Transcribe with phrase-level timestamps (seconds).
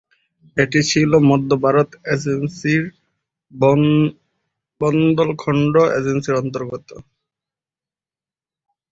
[0.57, 2.83] এটি ছিল মধ্য ভারত এজেন্সির
[4.81, 6.89] বুন্দেলখণ্ড এজেন্সির অন্তর্গত।